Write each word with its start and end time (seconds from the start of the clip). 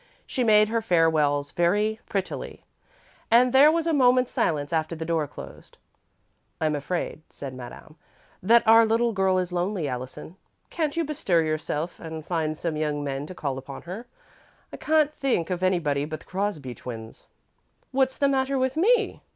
She 0.25 0.43
made 0.43 0.69
her 0.69 0.81
farewells 0.81 1.51
very 1.51 1.99
prettily 2.09 2.65
and 3.29 3.53
there 3.53 3.71
was 3.71 3.85
a 3.85 3.93
moment's 3.93 4.31
silence 4.31 4.73
after 4.73 4.95
the 4.95 5.05
door 5.05 5.27
closed. 5.27 5.77
"I'm 6.59 6.73
afraid," 6.75 7.21
said 7.29 7.53
Madame, 7.53 7.97
"that 8.41 8.67
our 8.67 8.83
little 8.83 9.13
girl 9.13 9.37
is 9.37 9.51
lonely. 9.53 9.87
Allison, 9.87 10.37
can't 10.71 10.97
you 10.97 11.05
bestir 11.05 11.43
yourself 11.43 11.99
and 11.99 12.25
find 12.25 12.57
some 12.57 12.75
young 12.77 13.03
men 13.03 13.27
to 13.27 13.35
call 13.35 13.59
upon 13.59 13.83
her? 13.83 14.07
I 14.73 14.77
can't 14.77 15.13
think 15.13 15.51
of 15.51 15.61
anybody 15.61 16.05
but 16.05 16.21
the 16.21 16.25
Crosby 16.25 16.73
twins." 16.73 17.27
"What's 17.91 18.17
the 18.17 18.27
matter 18.27 18.57
with 18.57 18.75
me?" 18.75 19.21